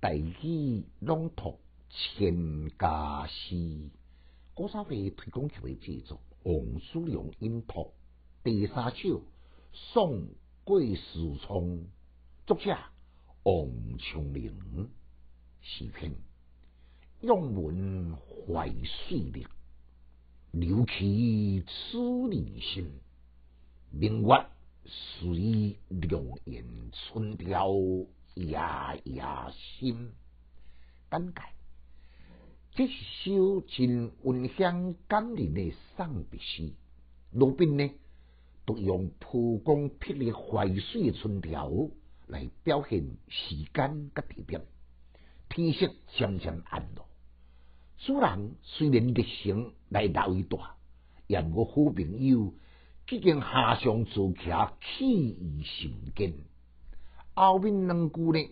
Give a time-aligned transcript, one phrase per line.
[0.00, 1.58] 大语朗读
[1.90, 3.90] 千家诗，
[4.54, 7.92] 古早味推广协会制作，王叔良音读
[8.44, 9.24] 第三首
[9.72, 10.28] 送
[10.62, 11.84] 桂树聪，
[12.46, 12.78] 作者
[13.42, 14.88] 王昌龄，
[15.62, 16.12] 诗篇
[17.20, 19.48] 用文怀水力，
[20.52, 21.98] 留其此
[22.30, 22.88] 人心，
[23.90, 24.46] 明月
[24.86, 27.68] 随良言春调。
[28.38, 28.56] 夜
[29.02, 29.24] 夜
[29.80, 30.12] 心，
[31.08, 31.48] 感慨，
[32.70, 32.94] 这是
[33.24, 36.72] 首真温馨感人的送别诗。
[37.32, 37.90] 路边呢，
[38.64, 41.68] 都用蒲公劈的淮水的春条
[42.28, 44.64] 来表现时间甲地点。
[45.48, 47.04] 天色渐渐暗了，
[47.96, 50.76] 主人虽然热情来到一大，
[51.26, 52.54] 但我好朋友
[53.10, 54.44] 已经下上坐骑，
[54.80, 56.34] 气于心间。
[57.38, 58.50] 后面两句呢，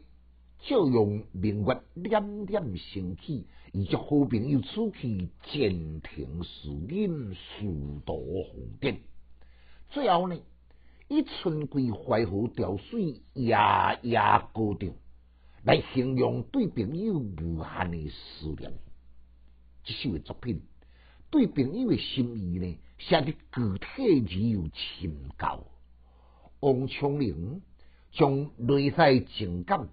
[0.61, 9.01] 就用明月点点升起，以及好朋友此去渐停思念，殊途红尘。
[9.91, 10.41] 最后呢，
[11.09, 13.56] 以春归淮河潮水，夜
[14.03, 14.20] 夜
[14.53, 14.93] 高调，
[15.65, 18.73] 来形容对朋友无限的思念。
[19.83, 20.62] 这首的作品，
[21.28, 25.67] 对朋友的心意呢，写得具体而又深厚。
[26.61, 27.61] 王昌龄。
[28.17, 29.89] 将内在情感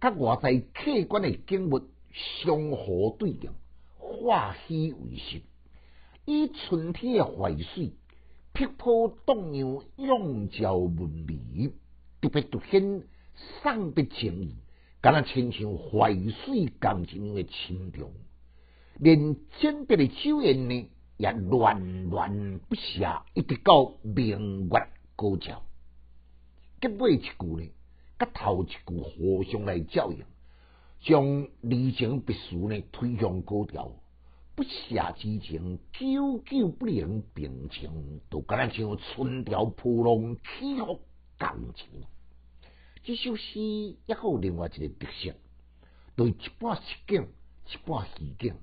[0.00, 1.80] 甲外在客观的景物
[2.12, 3.52] 相互对应，
[3.96, 5.42] 化虚为实，
[6.26, 7.92] 以春天的淮水
[8.52, 11.72] 碧波荡漾，永照文理，
[12.20, 13.04] 特别凸显
[13.62, 14.56] 送别情意，
[15.00, 18.10] 敢若亲像淮水共一样的深重，
[18.98, 25.62] 连简单的酒宴呢，也恋恋不舍，一直到明月高照。
[26.80, 27.70] 结尾一句呢，
[28.18, 30.24] 甲头一句互相来照应，
[31.00, 33.92] 将离情别绪呢推向高潮，
[34.54, 41.02] 不舍之情久久不能平静，都敢若像春潮扑浪起伏
[41.36, 41.86] 感情。
[43.02, 45.34] 这首诗也有另外一个特色，
[46.16, 47.28] 对一半实景，
[47.66, 48.54] 一半虚景，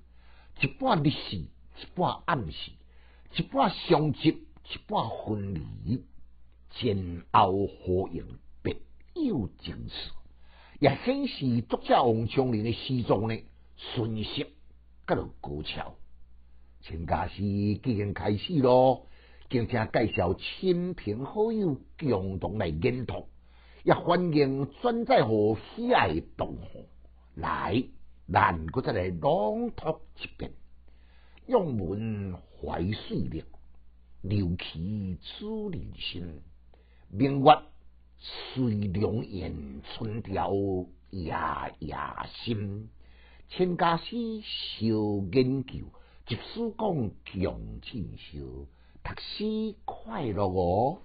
[0.61, 2.71] 一半历史，一半暗示，
[3.35, 5.53] 一半相接，一半分
[5.85, 6.03] 离。
[6.79, 8.23] 前后呼应，
[8.61, 8.77] 别
[9.15, 9.93] 有精致，
[10.79, 13.35] 也显示作者王昌龄的诗作呢，
[13.75, 14.47] 顺适
[15.07, 15.95] 甲落高超。
[16.81, 19.07] 请假是已经开始咯，
[19.49, 23.27] 敬请介绍亲朋好友共同来研读，
[23.83, 26.85] 也欢迎转载互喜爱的同学
[27.33, 27.83] 来，
[28.31, 30.51] 咱搁再来朗读一遍，
[31.47, 33.43] 用文怀水力，
[34.21, 36.41] 留其主人心。
[37.09, 37.57] 明月
[38.19, 40.51] 随良言，春条
[41.09, 41.33] 夜
[41.79, 41.95] 夜
[42.43, 42.89] 心。
[43.47, 44.85] 千家诗少
[45.31, 45.85] 研究，
[46.25, 48.67] 即使讲强进修，
[49.03, 50.99] 读书快乐哦。